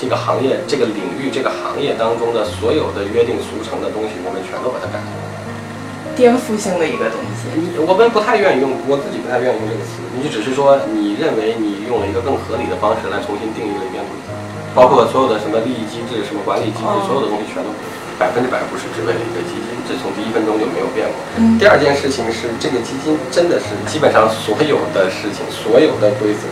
[0.00, 5.12] 这个行业、这个领域、这个行业当中的所有的约定俗成的东西，我们全都把它改了。
[6.16, 7.52] 颠覆性的一个东西。
[7.52, 10.00] 你我们不太愿意用，我自己不太愿意用这个词。
[10.16, 14.32] 你就只是说，你认为你用了一个更合理的方式来重新定义了一遍规则，
[14.72, 17.68] 包括所有的什么利益机制、什么管理机制，所有的东西全都
[18.16, 21.16] 百分之百不是只为了一个基金，这从第一分钟就没有变过。
[21.60, 26.48] 第二件事情是，这个基金真的是基本上所有的事情、所有的规则。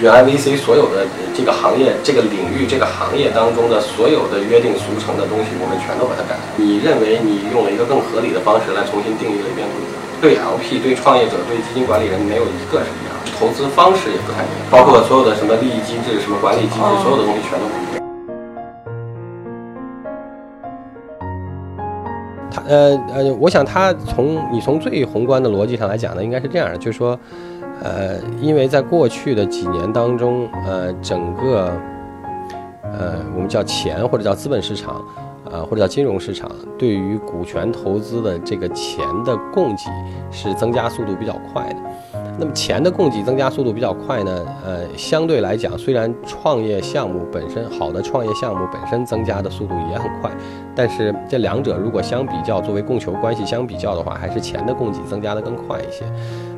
[0.00, 6.44] 原来 VC 所有的这个行业、这个领域、这个行业当中的所有的约定俗成的东西，我们全都把它改了。
[6.56, 18.04] 你认为你用了一个更合理的方式来重新定义了一遍规则，对 LP、对创业者、对基金管理人没有一个是一样，投资方式也不太一样，包括所有的什么利益机制、什么管理机制，所有的东西全都不一样。
[22.52, 27.18] 他呃呃，我想他从你从最宏观的逻辑上来讲呢，应该是这样的，就是说，
[27.82, 31.70] 呃，因为在过去的几年当中，呃，整个
[32.82, 35.02] 呃我们叫钱或者叫资本市场，
[35.50, 39.84] 呃或者叫金融市场，对于股权投资的这个钱的供给
[40.30, 41.76] 是增加速度比较快的。
[42.38, 50.30] 那么钱的供给增加速度比较快呢，呃，相对来讲，虽然创业项目本身好的创业项目本身增加的速度也很快，
[50.74, 56.04] 但是这两者如果相比较，作为供求关系相比较的话，还是钱的供给增加的更快一些。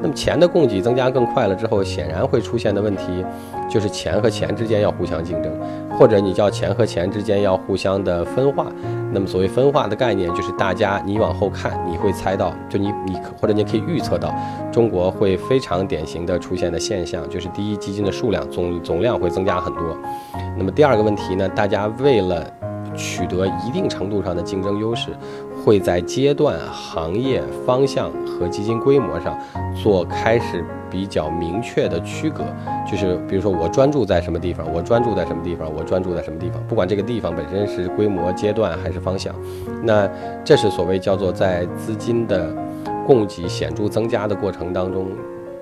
[0.00, 3.24] 那么钱的供给增加更快了之后，显然会出现的问题，
[3.68, 5.52] 就是钱和钱之间要互相竞争，
[5.98, 8.66] 或者你叫钱和钱之间要互相的分化。
[9.12, 12.92] 那么所谓分化的概念，就是大家你往后看，你会猜到，就你
[13.40, 14.34] 或者你可以预测到，
[14.72, 19.96] 中国会非常典型的出现的现象，就是第一基金的数量总总量会增加很多。
[20.56, 22.44] 那么第二个问题呢，大家为了
[22.94, 25.10] 取得一定程度上的竞争优势，
[25.64, 29.38] 会在阶段、行业方向和基金规模上
[29.74, 32.42] 做开始比较明确的区隔。
[32.90, 39.34] 就是比如说，我专注在什么地方，我专注在什么地方，我专注在什么地方，不管这个地方本身是规模、阶段还是方向，
[39.82, 40.08] 那
[40.42, 42.50] 这是所谓叫做在资金的
[43.06, 45.08] 供给显著增加的过程当中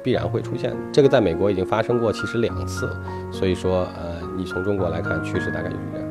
[0.02, 0.74] 必然会出现。
[0.92, 2.90] 这个在美国已经发生过，其实两次。
[3.30, 6.08] 所以说，呃，你从中国来看，趋势大概就是这样。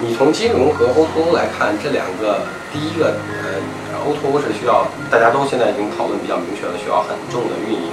[0.00, 2.40] 你从金融和 O2O 来看，这两个，
[2.72, 3.58] 第一个，呃
[4.06, 7.90] ，O2O 是需要大家都现在已经讨论比较明确了，需要很重的运营，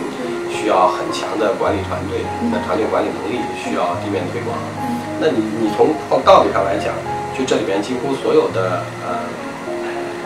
[0.54, 2.22] 需要很强的管理团队，
[2.54, 4.56] 那团队管理能力需要地面推广。
[5.20, 5.90] 那你你从
[6.24, 6.94] 道理上来讲，
[7.38, 9.28] 就这里边几乎所有的呃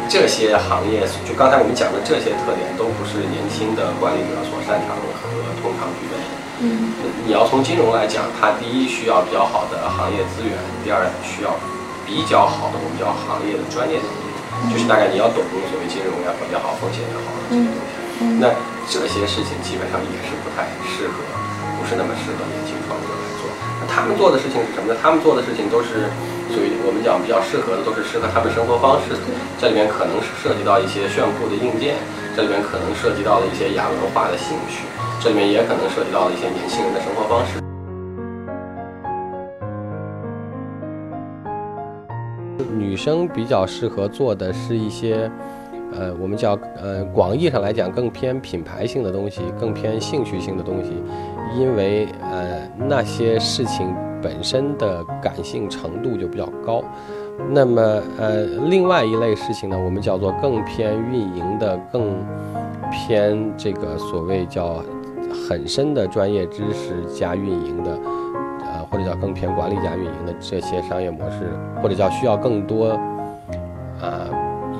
[0.07, 5.29] 这些行业，就刚才我们讲的这些特点，都不是年轻的管理者所擅长和
[5.61, 6.25] 通常具备的。
[6.61, 6.93] 嗯，
[7.25, 10.53] 你要从金融来讲，它第一需要比较好的行业资源，
[10.83, 11.57] 第二需要
[12.05, 14.27] 比较好的我们叫行业的专业能力，
[14.69, 15.41] 就是大概你要懂
[15.71, 17.89] 所谓金融也好也好，风险也好这些东西。
[18.37, 18.51] 那
[18.91, 21.21] 这些事情基本上也是不太适合，
[21.79, 23.47] 不是那么适合年轻创业者来做。
[23.79, 24.99] 那他们做的事情是什么呢？
[24.99, 26.11] 他们做的事情都是
[26.49, 29.21] 所以我们讲比较适合的，都是适合他们生活方式的。
[29.61, 31.95] 这里面可能是涉及到一些炫酷的硬件，
[32.35, 34.83] 这里面可能涉及到了一些亚文化的兴趣。
[35.21, 37.59] 这里面也可能涉及到了一些年轻人的生活方式。
[42.77, 45.29] 女生比较适合做的是一些，
[45.93, 50.91] 呃，我们叫呃，广义上来讲更偏品牌性的东西，更偏兴趣性的东西，
[51.57, 56.83] 因为呃那些事情本身的感性程度就比较高。
[57.51, 57.81] 那么
[58.17, 62.17] 呃，另外一类事情呢，我们叫做更偏运营的，更
[62.91, 64.83] 偏这个所谓叫。
[65.47, 67.91] 很深的专业知识加运营的，
[68.61, 71.51] 呃，或者叫更偏管理加运营的这些商业模式，
[71.83, 72.89] 或者叫需要更多，
[74.01, 74.27] 啊，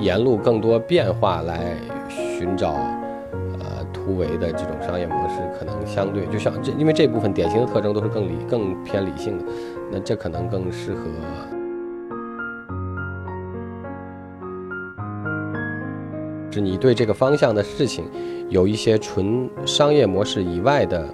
[0.00, 1.72] 沿路更多变化来
[2.08, 2.74] 寻找，
[4.04, 9.44] 突围的这种商业模式，可能相对就像这，因为这部分典型的特征都是更理、更偏理性的，
[9.92, 11.02] 那这可能更适合。
[16.52, 18.04] 是你对这个方向的事情
[18.48, 21.06] 有一些纯商业模式以外的，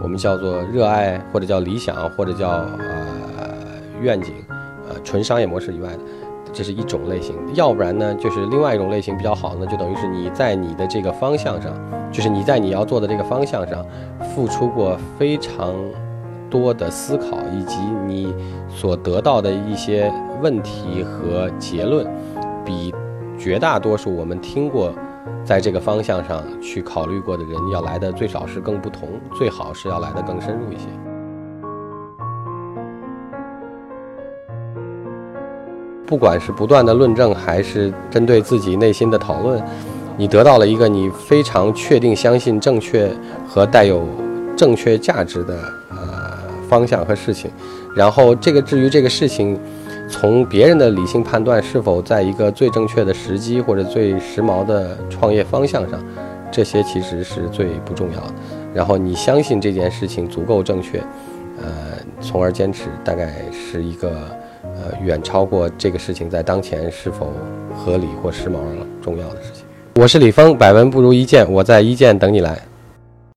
[0.00, 4.32] 我们叫做热爱或者叫理想或者叫呃愿景，
[4.88, 5.98] 呃纯商业模式以外的，
[6.54, 7.36] 这是一种类型。
[7.52, 11.72] 要不然呢，就是另外一种类型比较好呢，就等于是你在你的这个方向上，
[12.10, 13.84] 就是你在你要做的这个方向上，
[14.34, 15.74] 付出过非常
[16.48, 18.32] 多的思考，以及你
[18.68, 20.10] 所得到的一些
[20.40, 22.06] 问题和结论，
[22.64, 22.94] 比。
[23.36, 24.92] 绝大多数我们听过，
[25.44, 30.86] 在这个方向上去考虑过的人，要来的最少是更不同，最好是要来的更深入一些。
[36.06, 39.62] 不管是不断的论证，还是针对自己内心的讨论，
[40.16, 43.10] 你得到了一个你非常确定、相信正确
[43.48, 44.06] 和带有
[44.56, 45.54] 正确价值的
[45.90, 47.50] 呃方向和事情，
[47.96, 49.58] 然后这个至于这个事情，
[50.08, 55.98] 从别人的理性判断是否在一个最正确的时机或者最时髦的创业方向上，
[56.52, 58.34] 这些其实是最不重要的。
[58.74, 60.98] 然后你相信这件事情足够正确，
[61.60, 64.10] 呃，从而坚持，大概是一个
[64.76, 67.32] 呃远超过这个事情在当前是否
[67.76, 68.58] 合理或时髦
[69.02, 69.64] 重要的事情。
[69.96, 72.60] 我是李峰，百闻不如一见，我在一见等你来。